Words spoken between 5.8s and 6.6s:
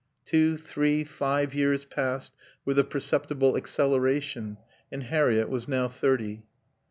thirty.